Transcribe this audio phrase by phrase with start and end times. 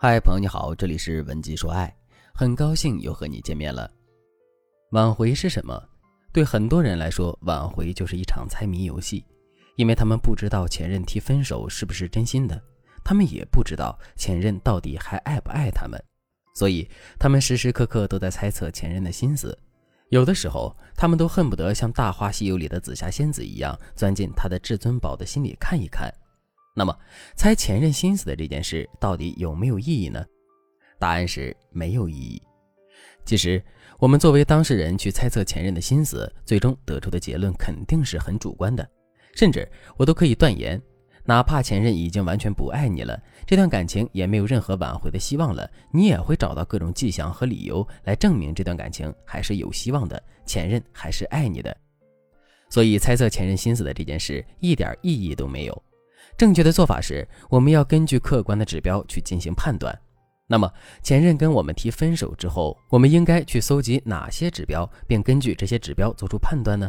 [0.00, 1.92] 嗨，朋友你好，这里是文姬说爱，
[2.32, 3.90] 很高兴又和你见面了。
[4.92, 5.76] 挽回是什么？
[6.32, 9.24] 对很多人来说，挽回就是一场猜谜游戏，
[9.74, 12.62] 因为他们不知道前任提分手是不是真心的，
[13.02, 16.00] 他们也不知道前任到底还爱不爱他们，
[16.54, 19.58] 所以他们时时刻刻都在猜测前任的心思。
[20.10, 26.08] 有的时候，他们都恨不得像《大话西游》里的紫霞仙子一样，钻进他的至尊宝的心里看一看。
[26.78, 26.96] 那么，
[27.34, 30.24] 猜前任心思的这件事到底有没有意义呢？
[30.96, 32.40] 答案是没有意义。
[33.24, 33.60] 其实，
[33.98, 38.88] 我们作为当事人去猜测前任的心思，最终得出的结论肯定是很主观的，
[39.34, 40.80] 甚至我都可以断言。
[41.24, 51.76] 哪怕前任已经完全不爱你了，这段感情也没有任何挽回的希望了，你也会找到各种迹象和理由来证明这段感情还是有希望的，前任还是爱你的。
[52.70, 55.82] 所以，猜测前任心思的这件事一点意义都没有。
[56.38, 59.92] 正确的做法是，我们要根据客观的指标去进行判断。
[60.46, 60.72] 那么，
[61.02, 66.88] 前任跟我们提分手之后，我们应该去搜集哪些指标，并根据这些指标做出判断呢？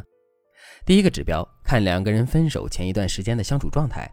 [0.86, 4.08] 第一个指标，看两个人分手前一段时间的相处状态。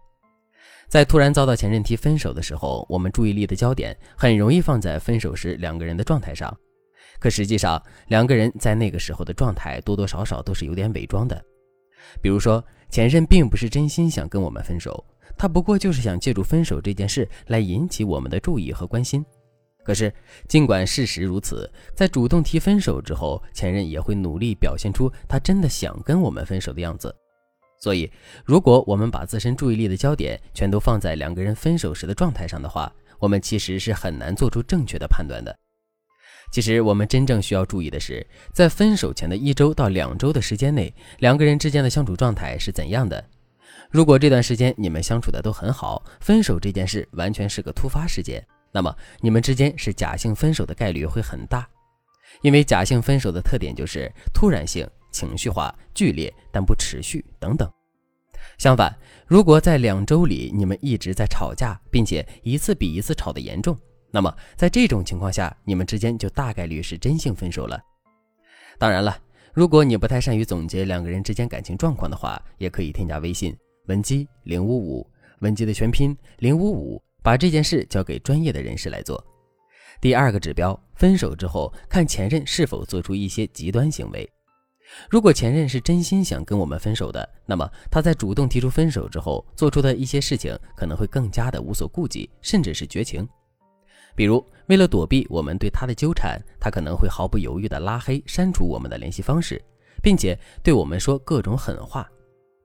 [0.88, 6.50] 在突然遭到前任提分手的时候，我们注意力的焦点很容易放在分手时两个人的状态上。
[7.20, 11.44] 可实际上，两个人在那个时候的状态多多少少都是有点伪装的。
[12.22, 15.04] 比如说，前任并不是真心想跟我们分手，
[15.36, 19.24] 他不过就是想借助分手这件事来引起我们的注意和关心。
[19.84, 20.12] 可是，
[20.48, 27.14] 尽管事实如此，在主动提分手之后，前任也会努力表现出他真的想跟我们分手的样子。
[27.78, 28.10] 所以，
[28.44, 35.56] 如果我们把自身注意力的焦点全都放在两个人分手时的状态上的话，我们其实是很难做出正确的判断的。
[36.50, 43.22] 其实，我们真正需要注意的是，在分手前的一周到两周的时间内，两个人之间的相处状态是怎样的。
[43.90, 51.68] 如果这段时间你们相处的都很好，分手这件事完全是个突发事件，那么你们之间是假性分手的概率会很大，
[52.42, 54.88] 因为假性分手的特点就是突然性。
[55.12, 57.66] 情绪化、剧烈但不持续等等。
[58.58, 58.94] 相反，
[59.26, 63.74] 如果在两周里你们一直在吵架，并且一次比一次吵得严重，
[64.16, 67.78] 那么在这种情况下，你们之间就大概率是真性分手了。
[68.78, 69.14] 当然了，
[69.52, 73.54] 如果你不太善于总结两个人之间感情状况的话，也可以添加微信
[73.88, 75.06] 文姬零五五，
[75.40, 79.22] 文姬的全拼零五五，把这件事交给专业的人士来做。
[80.00, 84.26] 第二个指标，分手之后看前任是否做出一些极端行为。
[85.10, 93.28] 如果前任是真心想跟我们分手的，那么他在主动提出分手之后做出的一些事情可能会更加的无所顾忌，甚至是绝情。
[94.16, 99.62] 比如，为了躲避我们对他的纠缠，他可能会毫不犹豫地拉黑、删除我们的联系方式，
[100.02, 102.08] 并且对我们说各种狠话。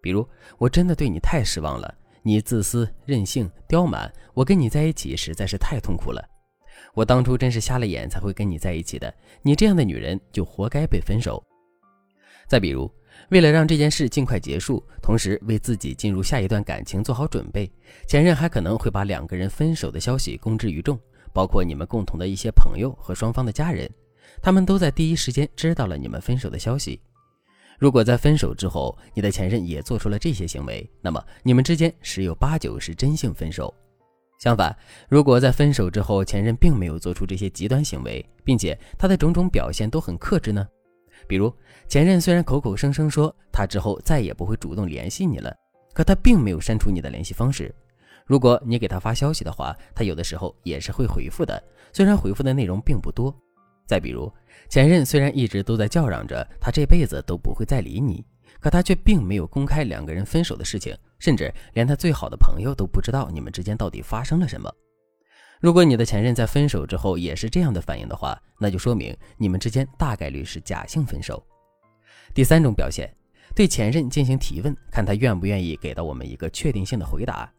[0.02, 6.24] 比如，我真的对你太失望了，你自私、任性、刁蛮，我跟你在一起实在是太痛苦了。
[6.94, 11.44] 我当初真是瞎了眼才会跟你在一起的，你这样的女人就活该被分手。
[12.48, 12.92] 再比如，
[13.30, 17.72] 为了让这件事尽快结束，同时为自己进入下一段感情做好准备，
[18.08, 21.00] 前任还可能会把两个人分手的消息公之于众，
[21.34, 23.90] 包括你们共同的一些朋友和双方的家人，
[24.42, 27.00] 他们都在第一时间知道了你们分手的消息。
[27.80, 33.74] 如果在分手之后，你的前任也做出了这些行为，那么你们之间十有八九是真性分手。
[34.40, 34.76] 相反，
[35.10, 40.68] 如果在分手之后，前任并没有做出这些极端行为，并且他的种种表现都很克制呢？
[41.28, 41.54] 比如
[41.88, 45.56] 前任虽然口口声声说他之后再也不会主动联系你了，
[45.94, 47.74] 可他并没有删除你的联系方式。
[48.26, 51.62] 如果你给他发消息的话，他有的时候也是会回复的，
[51.92, 53.36] 虽然回复的内容并不多。
[53.88, 54.32] 再比如
[54.70, 58.24] 前任虽然一直都在叫嚷着他这辈子都不会再理你，
[58.60, 64.72] 可他却并没有公开两个人分手的事情，甚至连他最好的朋友都不知道你们之间到底发生了什么。
[65.60, 71.44] 如果你的前任在分手之后也是这样的反应的话，那就说明你们之间大概率是假性分手。
[72.34, 73.14] 第三种表现，
[73.54, 77.52] 对前任进行提问，看他愿不愿意给到我们一个确定性的回答。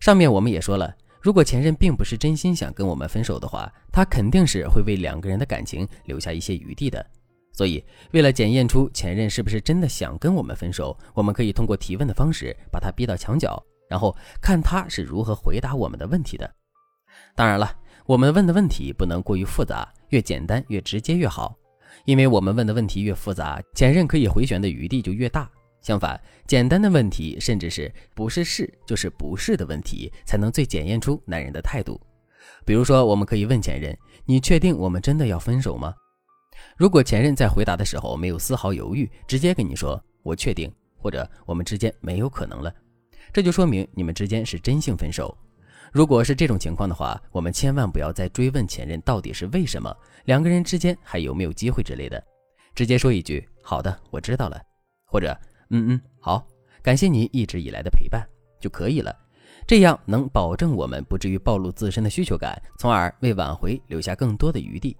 [0.00, 7.04] 上面我们也说了，如果前任并不是真心想跟我们分手的话，他肯定是会为两个人的感情留下一些余地的。
[7.52, 16.48] 所以，为了检验出前任是不是真的想跟我们分手，我们可以通过提问的方式把他逼到墙角，然后看他是如何回答我们的问题的。
[17.34, 17.74] 当然了，
[18.06, 21.56] 我们问的问题不能过于复杂，越简单越直接越好。
[22.04, 25.50] 因为我们问的问题越复杂，前任可以回旋的余地就越大。
[25.80, 32.00] 相反，简单的问题，甚至是不是是就是不是的问题，才能最检验出男人的态度。
[32.64, 33.96] 比如说，我们可以问前任
[34.26, 35.94] ：“你确定我们真的要分手吗？”
[36.76, 42.74] 如果前任在回答的时候没有丝毫犹豫，直接跟你说“我确定”或者“我们之间没有可能了”，
[43.32, 45.36] 这就说明你们之间是真性分手。
[45.92, 49.94] 如果是这种情况的话，我们千万不要再追问前任到底是为什么，
[50.24, 52.22] 两个人之间还有没有机会之类的，
[52.74, 54.60] 直接说一句“好的，我知道了”，
[55.06, 55.34] 或者
[55.70, 56.46] “嗯嗯，好，
[56.82, 58.26] 感谢你一直以来的陪伴”
[58.60, 59.14] 就可以了。
[59.66, 64.96] 这样能保证我们不至于暴露自身的需求感，从而为挽回留下更多的余地。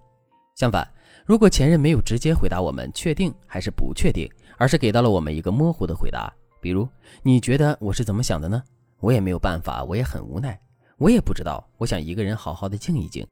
[0.55, 0.87] 相反，
[1.25, 6.31] 如果前任没有直接回答我们确定还是不确定，而是给到了我们一个模糊的回答，
[6.61, 6.87] 比如
[7.23, 8.61] “你觉得我是怎么想的呢？”
[8.99, 10.59] 我也没有办法，我也很无奈。
[10.97, 13.25] 我也不知道，我想一个人好好的静一静，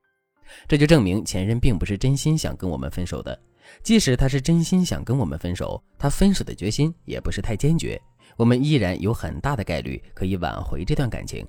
[0.67, 3.37] 这就证明前任并不是真心想跟我们分手的。
[3.83, 8.01] 即使他是真心想跟我们分手，他分手的决心也不是太坚决，
[8.35, 11.45] 我们依然有很大的概率可以挽回这段感情。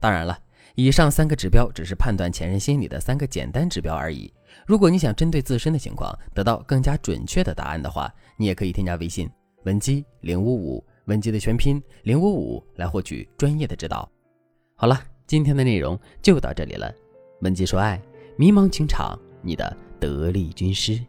[0.00, 0.38] 当然了，
[0.74, 4.32] 以上三个指标只是判断前任心理的三个简单指标而已。
[4.66, 9.30] 如果你想针对自身的情况得到更加准确的答案的话，你也可以添加微信
[9.64, 14.10] 文姬零五五，文姬的全拼零五五来获取专业的指导。
[14.74, 15.00] 好了。
[15.28, 16.88] 今天的内容就到这里了，
[17.40, 18.00] 文姬说爱，
[18.36, 21.04] 迷茫情场，你的得力军师。